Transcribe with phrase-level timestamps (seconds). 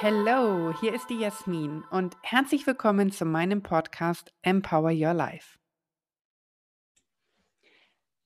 [0.00, 5.58] Hallo, hier ist die Jasmin und herzlich willkommen zu meinem Podcast Empower Your Life.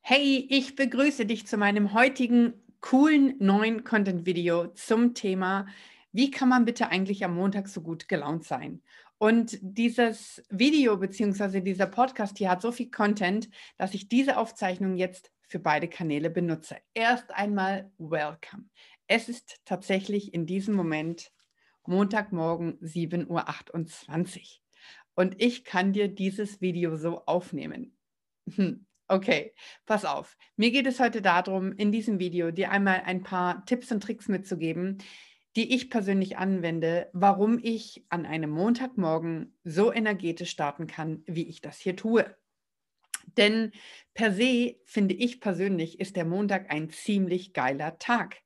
[0.00, 5.66] Hey, ich begrüße dich zu meinem heutigen coolen neuen Content-Video zum Thema,
[6.12, 8.82] wie kann man bitte eigentlich am Montag so gut gelaunt sein?
[9.18, 11.60] Und dieses Video bzw.
[11.60, 13.48] dieser Podcast hier hat so viel Content,
[13.78, 16.76] dass ich diese Aufzeichnung jetzt für beide Kanäle benutze.
[16.94, 18.64] Erst einmal Welcome.
[19.06, 21.30] Es ist tatsächlich in diesem Moment
[21.86, 24.42] Montagmorgen 7.28 Uhr.
[25.14, 27.96] Und ich kann dir dieses Video so aufnehmen.
[28.54, 28.86] Hm.
[29.08, 29.52] Okay,
[29.84, 30.38] pass auf.
[30.56, 34.28] Mir geht es heute darum, in diesem Video dir einmal ein paar Tipps und Tricks
[34.28, 34.98] mitzugeben,
[35.56, 41.60] die ich persönlich anwende, warum ich an einem Montagmorgen so energetisch starten kann, wie ich
[41.60, 42.34] das hier tue.
[43.36, 43.72] Denn
[44.14, 48.42] per se finde ich persönlich, ist der Montag ein ziemlich geiler Tag.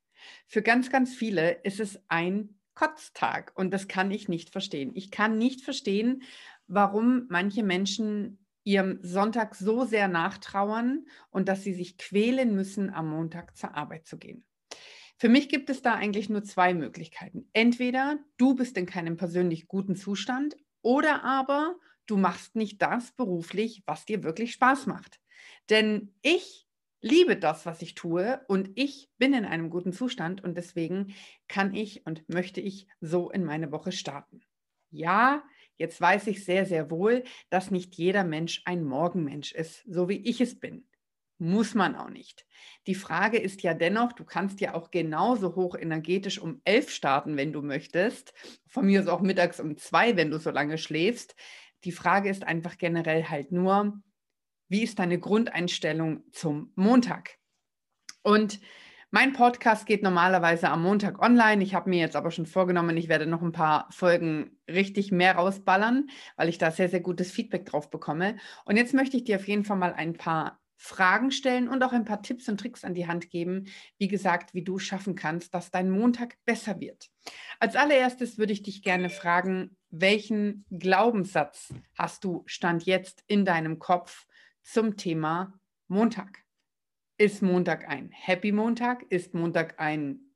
[0.47, 4.91] Für ganz, ganz viele ist es ein Kotztag und das kann ich nicht verstehen.
[4.93, 6.23] Ich kann nicht verstehen,
[6.67, 13.09] warum manche Menschen ihrem Sonntag so sehr nachtrauern und dass sie sich quälen müssen, am
[13.09, 14.45] Montag zur Arbeit zu gehen.
[15.17, 17.49] Für mich gibt es da eigentlich nur zwei Möglichkeiten.
[17.53, 23.83] Entweder du bist in keinem persönlich guten Zustand oder aber du machst nicht das beruflich,
[23.85, 25.19] was dir wirklich Spaß macht.
[25.69, 26.67] Denn ich
[27.01, 31.13] liebe das, was ich tue und ich bin in einem guten Zustand und deswegen
[31.47, 34.41] kann ich und möchte ich so in meine Woche starten.
[34.89, 35.43] Ja,
[35.77, 40.17] Jetzt weiß ich sehr, sehr wohl, dass nicht jeder Mensch ein Morgenmensch ist, so wie
[40.17, 40.87] ich es bin.
[41.39, 42.45] Muss man auch nicht.
[42.87, 47.37] Die Frage ist ja dennoch, du kannst ja auch genauso hoch energetisch um elf starten,
[47.37, 48.33] wenn du möchtest.
[48.65, 51.35] Von mir ist auch mittags um zwei, wenn du so lange schläfst.
[51.83, 54.01] Die Frage ist einfach generell halt nur,
[54.67, 57.37] wie ist deine Grundeinstellung zum Montag?
[58.23, 58.59] Und
[59.11, 61.63] mein Podcast geht normalerweise am Montag online.
[61.63, 65.35] Ich habe mir jetzt aber schon vorgenommen, ich werde noch ein paar Folgen richtig mehr
[65.35, 68.37] rausballern, weil ich da sehr, sehr gutes Feedback drauf bekomme.
[68.65, 71.91] Und jetzt möchte ich dir auf jeden Fall mal ein paar Fragen stellen und auch
[71.91, 73.65] ein paar Tipps und Tricks an die Hand geben,
[73.97, 77.09] wie gesagt, wie du schaffen kannst, dass dein Montag besser wird.
[77.59, 83.79] Als allererstes würde ich dich gerne fragen, welchen Glaubenssatz hast du Stand jetzt in deinem
[83.79, 84.27] Kopf
[84.61, 86.43] zum Thema Montag?
[87.17, 89.03] Ist Montag ein Happy Montag?
[89.09, 90.27] Ist Montag ein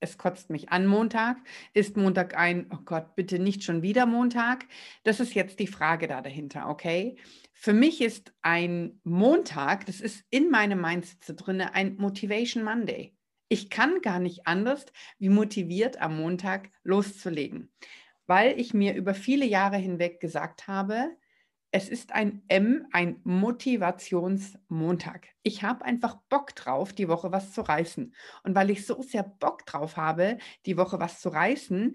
[0.00, 1.36] es kotzt mich an Montag?
[1.74, 4.64] Ist Montag ein, oh Gott, bitte nicht schon wieder Montag?
[5.04, 7.18] Das ist jetzt die Frage da dahinter, okay?
[7.62, 13.14] Für mich ist ein Montag, das ist in meinem Mindset drin, ein Motivation Monday.
[13.50, 14.86] Ich kann gar nicht anders,
[15.18, 17.70] wie motiviert am Montag loszulegen,
[18.26, 21.10] weil ich mir über viele Jahre hinweg gesagt habe,
[21.70, 25.28] es ist ein M, ein Motivationsmontag.
[25.42, 28.14] Ich habe einfach Bock drauf, die Woche was zu reißen.
[28.42, 31.94] Und weil ich so sehr Bock drauf habe, die Woche was zu reißen,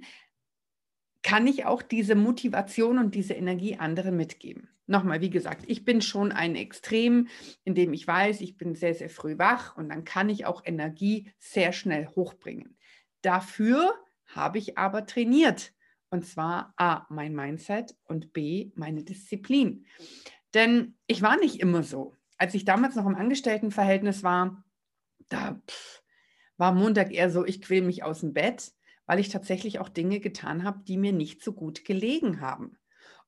[1.25, 4.69] kann ich auch diese Motivation und diese Energie anderen mitgeben.
[4.85, 7.29] Nochmal, wie gesagt, ich bin schon ein Extrem,
[7.63, 10.61] in dem ich weiß, ich bin sehr, sehr früh wach und dann kann ich auch
[10.63, 12.77] Energie sehr schnell hochbringen.
[13.23, 13.95] Dafür
[14.27, 15.73] habe ich aber trainiert.
[16.11, 19.87] Und zwar A, mein Mindset und B, meine Disziplin.
[20.53, 22.15] Denn ich war nicht immer so.
[22.37, 24.63] Als ich damals noch im Angestelltenverhältnis war,
[25.29, 26.03] da pff,
[26.57, 30.19] war Montag eher so, ich quäle mich aus dem Bett, weil ich tatsächlich auch Dinge
[30.19, 32.77] getan habe, die mir nicht so gut gelegen haben.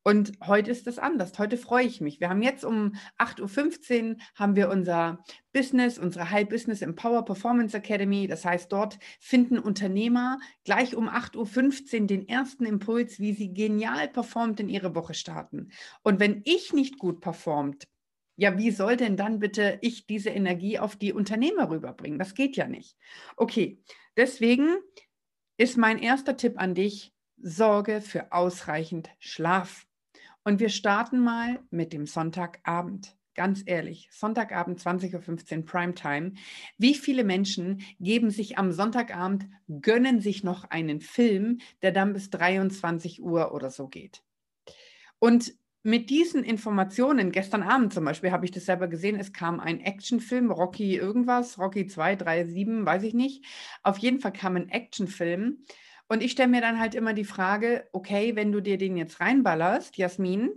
[0.07, 1.37] Und heute ist es anders.
[1.37, 2.21] Heute freue ich mich.
[2.21, 5.21] Wir haben jetzt um 8.15 Uhr haben wir unser
[5.51, 8.25] Business, unsere High Business Empower Performance Academy.
[8.25, 14.07] Das heißt, dort finden Unternehmer gleich um 8.15 Uhr den ersten Impuls, wie sie genial
[14.07, 15.71] performt in ihre Woche starten.
[16.03, 17.89] Und wenn ich nicht gut performt,
[18.37, 22.17] ja, wie soll denn dann bitte ich diese Energie auf die Unternehmer rüberbringen?
[22.17, 22.95] Das geht ja nicht.
[23.35, 23.81] Okay,
[24.15, 24.77] deswegen
[25.57, 29.87] ist mein erster Tipp an dich, sorge für ausreichend Schlaf.
[30.43, 33.15] Und wir starten mal mit dem Sonntagabend.
[33.33, 36.33] Ganz ehrlich, Sonntagabend 20.15 Uhr Primetime.
[36.77, 39.47] Wie viele Menschen geben sich am Sonntagabend,
[39.81, 44.23] gönnen sich noch einen Film, der dann bis 23 Uhr oder so geht?
[45.19, 45.53] Und
[45.87, 49.79] mit diesen Informationen, gestern Abend zum Beispiel habe ich das selber gesehen, es kam ein
[49.79, 53.45] Actionfilm, Rocky irgendwas, Rocky 2, 3, 7, weiß ich nicht.
[53.83, 55.63] Auf jeden Fall kam ein Actionfilm
[56.09, 59.21] und ich stelle mir dann halt immer die Frage, okay, wenn du dir den jetzt
[59.21, 60.49] reinballerst, Jasmin,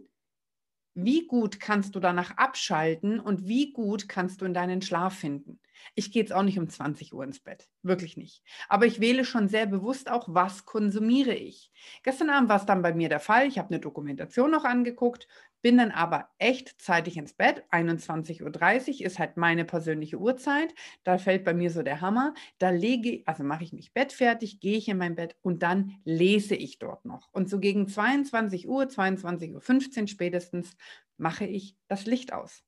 [0.95, 5.61] wie gut kannst du danach abschalten und wie gut kannst du in deinen Schlaf finden?
[5.95, 8.43] Ich gehe jetzt auch nicht um 20 Uhr ins Bett, wirklich nicht.
[8.69, 11.71] Aber ich wähle schon sehr bewusst auch, was konsumiere ich.
[12.03, 13.47] Gestern Abend war es dann bei mir der Fall.
[13.47, 15.27] Ich habe eine Dokumentation noch angeguckt,
[15.63, 17.65] bin dann aber echt zeitig ins Bett.
[17.71, 20.75] 21.30 Uhr ist halt meine persönliche Uhrzeit.
[21.05, 22.35] Da fällt bei mir so der Hammer.
[22.59, 26.55] Da lege, also mache ich mich bettfertig, gehe ich in mein Bett und dann lese
[26.55, 27.29] ich dort noch.
[27.33, 30.77] Und so gegen 22 Uhr, 22.15 Uhr spätestens
[31.17, 32.63] mache ich das Licht aus.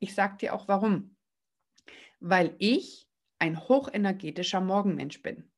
[0.00, 1.16] Ich sage dir auch warum
[2.22, 3.08] weil ich
[3.38, 5.50] ein hochenergetischer Morgenmensch bin.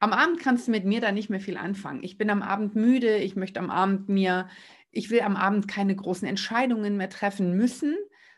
[0.00, 2.02] Am Abend kannst du mit mir da nicht mehr viel anfangen.
[2.02, 4.48] Ich bin am Abend müde, ich möchte am Abend mir,
[4.90, 7.96] ich will am Abend keine großen Entscheidungen mehr treffen müssen,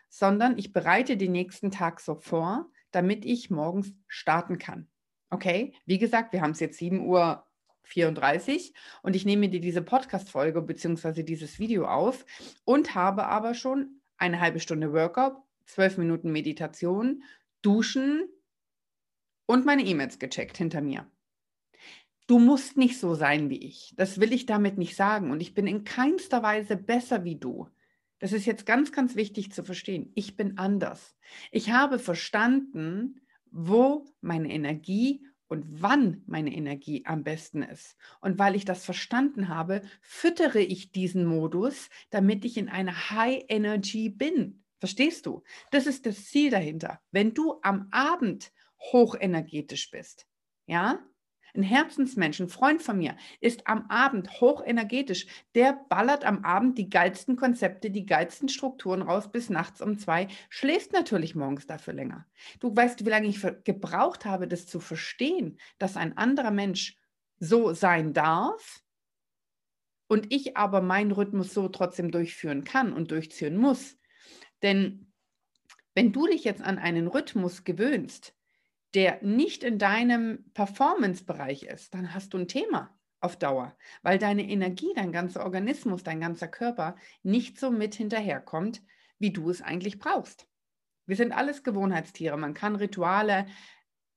[0.09, 4.89] sondern ich bereite den nächsten Tag so vor, damit ich morgens starten kann.
[5.29, 7.45] Okay, wie gesagt, wir haben es jetzt 7 Uhr
[7.83, 11.23] 34 und ich nehme dir diese Podcast-Folge bzw.
[11.23, 12.25] dieses Video auf
[12.65, 15.37] und habe aber schon eine halbe Stunde Workout
[15.69, 17.23] zwölf Minuten Meditation,
[17.61, 18.27] Duschen
[19.45, 21.09] und meine E-Mails gecheckt hinter mir.
[22.27, 23.93] Du musst nicht so sein wie ich.
[23.97, 25.31] Das will ich damit nicht sagen.
[25.31, 27.67] Und ich bin in keinster Weise besser wie du.
[28.19, 30.11] Das ist jetzt ganz, ganz wichtig zu verstehen.
[30.13, 31.15] Ich bin anders.
[31.51, 37.95] Ich habe verstanden, wo meine Energie und wann meine Energie am besten ist.
[38.21, 43.45] Und weil ich das verstanden habe, füttere ich diesen Modus, damit ich in einer High
[43.47, 44.63] Energy bin.
[44.79, 45.43] Verstehst du?
[45.71, 47.01] Das ist das Ziel dahinter.
[47.11, 48.51] Wenn du am Abend
[48.91, 50.25] hochenergetisch bist,
[50.65, 50.99] ja,
[51.55, 55.27] ein Herzensmensch, ein Freund von mir, ist am Abend hochenergetisch.
[55.55, 60.27] Der ballert am Abend die geilsten Konzepte, die geilsten Strukturen raus bis nachts um zwei,
[60.49, 62.25] schläft natürlich morgens dafür länger.
[62.59, 66.97] Du weißt, wie lange ich gebraucht habe, das zu verstehen, dass ein anderer Mensch
[67.39, 68.83] so sein darf
[70.07, 73.98] und ich aber meinen Rhythmus so trotzdem durchführen kann und durchziehen muss.
[74.61, 75.11] Denn
[75.95, 78.35] wenn du dich jetzt an einen Rhythmus gewöhnst,
[78.93, 84.49] der nicht in deinem Performance-Bereich ist, dann hast du ein Thema auf Dauer, weil deine
[84.49, 88.81] Energie, dein ganzer Organismus, dein ganzer Körper nicht so mit hinterherkommt,
[89.19, 90.47] wie du es eigentlich brauchst.
[91.05, 92.37] Wir sind alles Gewohnheitstiere.
[92.37, 93.47] Man kann Rituale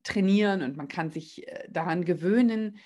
[0.03, 2.79] trainieren und man kann sich äh, daran gewöhnen.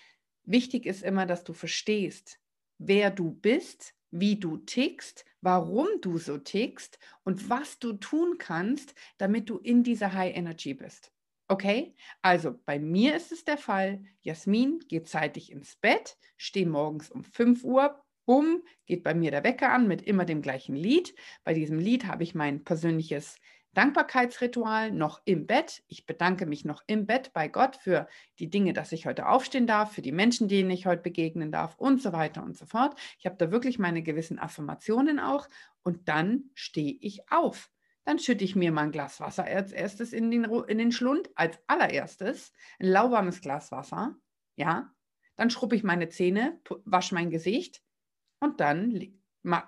[0.44, 2.38] Wichtig ist immer, dass du verstehst,
[2.79, 8.94] wer du bist, wie du tickst, warum du so tickst und was du tun kannst,
[9.19, 11.12] damit du in dieser High Energy bist.
[11.49, 17.08] Okay, also bei mir ist es der Fall, Jasmin geht zeitig ins Bett, stehe morgens
[17.11, 21.14] um 5 Uhr, bumm, geht bei mir der Wecker an mit immer dem gleichen Lied.
[21.44, 23.37] Bei diesem Lied habe ich mein persönliches
[23.76, 25.82] Dankbarkeitsritual noch im Bett.
[25.87, 28.08] Ich bedanke mich noch im Bett bei Gott für
[28.38, 31.76] die Dinge, dass ich heute aufstehen darf, für die Menschen, denen ich heute begegnen darf
[31.76, 32.99] und so weiter und so fort.
[33.19, 35.46] Ich habe da wirklich meine gewissen Affirmationen auch
[35.82, 37.70] und dann stehe ich auf.
[38.05, 41.58] Dann schütte ich mir mein Glas Wasser als erstes in den, in den Schlund, als
[41.67, 44.17] allererstes ein lauwarmes Glas Wasser.
[44.55, 44.94] Ja,
[45.37, 47.82] dann schrubbe ich meine Zähne, wasche mein Gesicht
[48.40, 49.20] und dann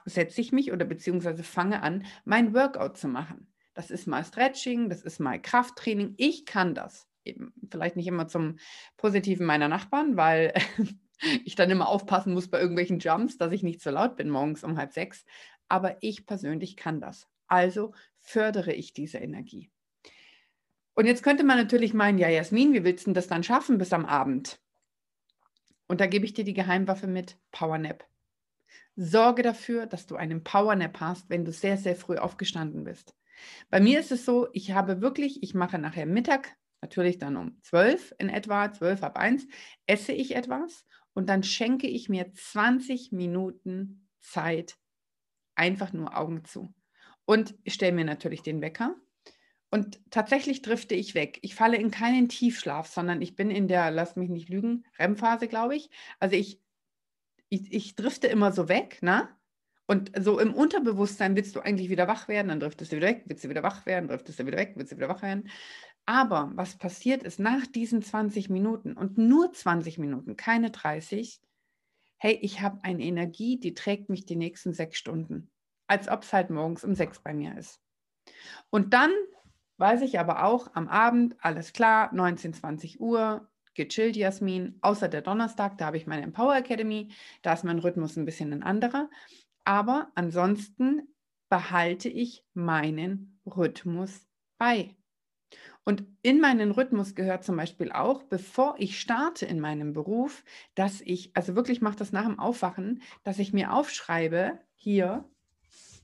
[0.06, 3.52] setze ich mich oder beziehungsweise fange an, mein Workout zu machen.
[3.78, 6.14] Das ist mal Stretching, das ist mal Krafttraining.
[6.16, 7.06] Ich kann das.
[7.24, 8.58] Eben, vielleicht nicht immer zum
[8.96, 10.52] Positiven meiner Nachbarn, weil
[11.44, 14.64] ich dann immer aufpassen muss bei irgendwelchen Jumps, dass ich nicht so laut bin morgens
[14.64, 15.24] um halb sechs.
[15.68, 17.28] Aber ich persönlich kann das.
[17.46, 19.70] Also fördere ich diese Energie.
[20.94, 23.92] Und jetzt könnte man natürlich meinen, ja, Jasmin, wie willst du das dann schaffen bis
[23.92, 24.58] am Abend?
[25.86, 28.04] Und da gebe ich dir die Geheimwaffe mit Powernap.
[28.96, 33.14] Sorge dafür, dass du einen Powernap hast, wenn du sehr, sehr früh aufgestanden bist.
[33.70, 37.60] Bei mir ist es so, ich habe wirklich, ich mache nachher Mittag, natürlich dann um
[37.62, 39.46] 12 in etwa, 12 ab 1,
[39.86, 44.76] esse ich etwas und dann schenke ich mir 20 Minuten Zeit,
[45.54, 46.72] einfach nur Augen zu.
[47.24, 48.94] Und ich stelle mir natürlich den Wecker.
[49.70, 51.38] Und tatsächlich drifte ich weg.
[51.42, 55.46] Ich falle in keinen Tiefschlaf, sondern ich bin in der, lass mich nicht lügen, REM-Phase,
[55.46, 55.90] glaube ich.
[56.20, 56.62] Also ich,
[57.50, 59.28] ich, ich drifte immer so weg, ne?
[59.90, 63.22] Und so im Unterbewusstsein willst du eigentlich wieder wach werden, dann driftest du wieder weg,
[63.24, 65.48] willst du wieder wach werden, driftest du wieder weg, willst du wieder wach werden.
[66.04, 71.40] Aber was passiert ist nach diesen 20 Minuten und nur 20 Minuten, keine 30,
[72.18, 75.50] hey, ich habe eine Energie, die trägt mich die nächsten sechs Stunden,
[75.86, 77.80] als ob es halt morgens um sechs bei mir ist.
[78.68, 79.10] Und dann
[79.78, 85.22] weiß ich aber auch am Abend, alles klar, 19, 20 Uhr, gechillt, Jasmin, außer der
[85.22, 89.08] Donnerstag, da habe ich meine Empower Academy, da ist mein Rhythmus ein bisschen ein anderer.
[89.68, 91.14] Aber ansonsten
[91.50, 94.96] behalte ich meinen Rhythmus bei.
[95.84, 100.42] Und in meinen Rhythmus gehört zum Beispiel auch, bevor ich starte in meinem Beruf,
[100.74, 105.28] dass ich, also wirklich mache das nach dem Aufwachen, dass ich mir aufschreibe, hier,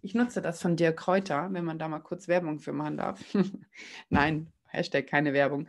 [0.02, 3.18] ich nutze das von Dirk Kräuter, wenn man da mal kurz Werbung für machen darf.
[4.10, 5.68] Nein, Hashtag keine Werbung.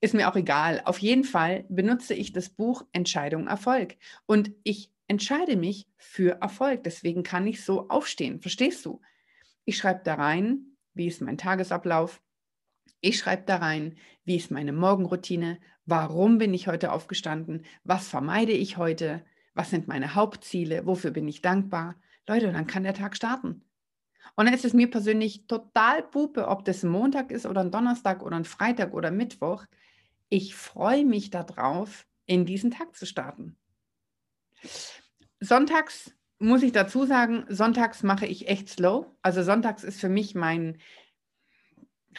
[0.00, 0.80] Ist mir auch egal.
[0.86, 3.98] Auf jeden Fall benutze ich das Buch Entscheidung Erfolg.
[4.24, 6.82] Und ich entscheide mich für Erfolg.
[6.82, 8.40] Deswegen kann ich so aufstehen.
[8.40, 9.00] Verstehst du?
[9.64, 12.20] Ich schreibe da rein, wie ist mein Tagesablauf.
[13.00, 18.50] Ich schreibe da rein, wie ist meine Morgenroutine, warum bin ich heute aufgestanden, was vermeide
[18.50, 21.94] ich heute, was sind meine Hauptziele, wofür bin ich dankbar.
[22.26, 23.62] Leute, dann kann der Tag starten.
[24.34, 28.20] Und dann ist es mir persönlich total pupe, ob das Montag ist oder ein Donnerstag
[28.22, 29.64] oder ein Freitag oder Mittwoch.
[30.28, 33.56] Ich freue mich darauf, in diesen Tag zu starten.
[35.44, 39.06] Sonntags muss ich dazu sagen, sonntags mache ich echt slow.
[39.22, 40.78] Also sonntags ist für mich mein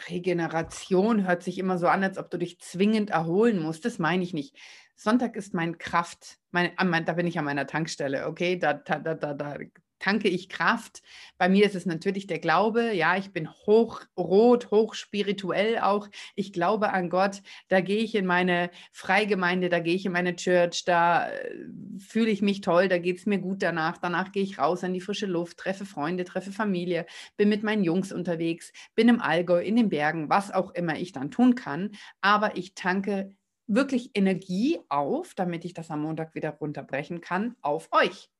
[0.08, 3.84] Regeneration, hört sich immer so an, als ob du dich zwingend erholen musst.
[3.84, 4.56] Das meine ich nicht.
[4.94, 6.72] Sonntag ist mein Kraft, mein,
[7.04, 8.58] da bin ich an meiner Tankstelle, okay?
[8.58, 9.58] Da, da, da, da,
[10.06, 11.02] tanke ich Kraft.
[11.36, 12.92] Bei mir ist es natürlich der Glaube.
[12.92, 16.08] Ja, ich bin hochrot, hochspirituell auch.
[16.36, 17.42] Ich glaube an Gott.
[17.68, 21.56] Da gehe ich in meine Freigemeinde, da gehe ich in meine Church, da äh,
[21.98, 23.98] fühle ich mich toll, da geht es mir gut danach.
[23.98, 27.82] Danach gehe ich raus an die frische Luft, treffe Freunde, treffe Familie, bin mit meinen
[27.82, 31.90] Jungs unterwegs, bin im Allgäu, in den Bergen, was auch immer ich dann tun kann.
[32.20, 33.34] Aber ich tanke
[33.66, 38.30] wirklich Energie auf, damit ich das am Montag wieder runterbrechen kann, auf euch.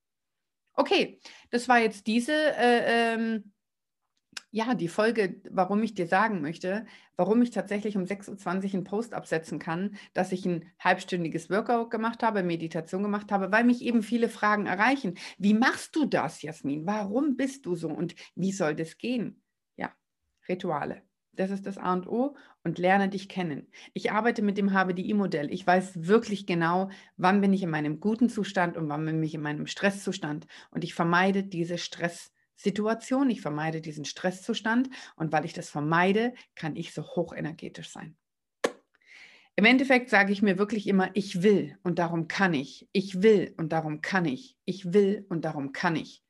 [0.76, 3.52] Okay, das war jetzt diese, äh, ähm,
[4.50, 8.84] ja, die Folge, warum ich dir sagen möchte, warum ich tatsächlich um 6.20 Uhr einen
[8.84, 13.82] Post absetzen kann, dass ich ein halbstündiges Workout gemacht habe, Meditation gemacht habe, weil mich
[13.82, 15.18] eben viele Fragen erreichen.
[15.38, 16.86] Wie machst du das, Jasmin?
[16.86, 19.42] Warum bist du so und wie soll das gehen?
[19.76, 19.92] Ja,
[20.48, 21.02] Rituale.
[21.36, 23.68] Das ist das A und O und lerne dich kennen.
[23.92, 25.52] Ich arbeite mit dem HBDI-Modell.
[25.52, 29.34] Ich weiß wirklich genau, wann bin ich in meinem guten Zustand und wann bin ich
[29.34, 30.46] in meinem Stresszustand.
[30.70, 34.88] Und ich vermeide diese Stresssituation, ich vermeide diesen Stresszustand.
[35.14, 38.16] Und weil ich das vermeide, kann ich so hochenergetisch sein.
[39.58, 42.88] Im Endeffekt sage ich mir wirklich immer, ich will und darum kann ich.
[42.92, 44.56] Ich will und darum kann ich.
[44.64, 46.22] Ich will und darum kann ich.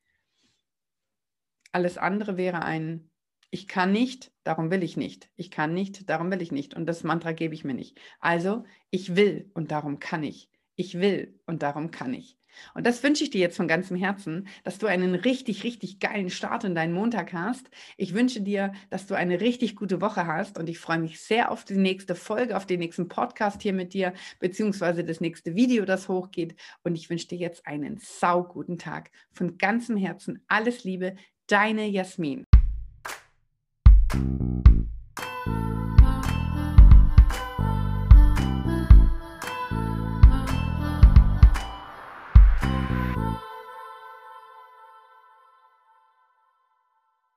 [1.73, 3.11] Alles andere wäre ein
[3.57, 5.31] ich kann nicht, darum will ich nicht.
[5.35, 6.75] Ich kann nicht, darum will ich nicht.
[6.75, 7.99] Und das Mantra gebe ich mir nicht.
[8.21, 10.51] Also, ich will und darum kann ich.
[10.75, 12.37] Ich will und darum kann ich.
[12.75, 16.29] Und das wünsche ich dir jetzt von ganzem Herzen, dass du einen richtig, richtig geilen
[16.29, 17.71] Start in deinen Montag hast.
[17.97, 21.51] Ich wünsche dir, dass du eine richtig gute Woche hast und ich freue mich sehr
[21.51, 25.87] auf die nächste Folge, auf den nächsten Podcast hier mit dir, beziehungsweise das nächste Video,
[25.87, 26.57] das hochgeht.
[26.85, 29.11] Und ich wünsche dir jetzt einen sauguten Tag.
[29.33, 32.45] Von ganzem Herzen alles Liebe, deine Jasmin.
[34.17, 34.56] Thank you.